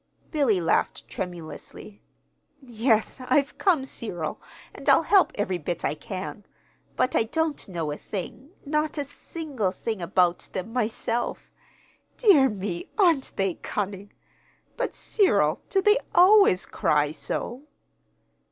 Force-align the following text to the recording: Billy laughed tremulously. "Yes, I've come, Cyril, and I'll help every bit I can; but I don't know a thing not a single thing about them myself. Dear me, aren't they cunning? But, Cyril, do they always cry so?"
Billy 0.31 0.59
laughed 0.59 1.07
tremulously. 1.07 2.01
"Yes, 2.59 3.21
I've 3.23 3.59
come, 3.59 3.85
Cyril, 3.85 4.41
and 4.73 4.89
I'll 4.89 5.03
help 5.03 5.31
every 5.35 5.59
bit 5.59 5.85
I 5.85 5.93
can; 5.93 6.43
but 6.95 7.15
I 7.15 7.21
don't 7.25 7.67
know 7.69 7.91
a 7.91 7.97
thing 7.97 8.49
not 8.65 8.97
a 8.97 9.05
single 9.05 9.71
thing 9.71 10.01
about 10.01 10.39
them 10.53 10.73
myself. 10.73 11.51
Dear 12.17 12.49
me, 12.49 12.89
aren't 12.97 13.33
they 13.35 13.53
cunning? 13.61 14.11
But, 14.75 14.95
Cyril, 14.95 15.61
do 15.69 15.83
they 15.83 15.99
always 16.15 16.65
cry 16.65 17.11
so?" 17.11 17.67